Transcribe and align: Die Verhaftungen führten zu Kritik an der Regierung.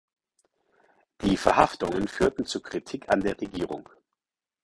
Die 1.21 1.37
Verhaftungen 1.37 2.07
führten 2.07 2.47
zu 2.47 2.59
Kritik 2.59 3.09
an 3.09 3.21
der 3.21 3.39
Regierung. 3.39 3.87